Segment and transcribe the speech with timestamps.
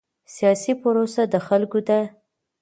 [0.35, 1.99] سیاسي پروسه د خلکو ده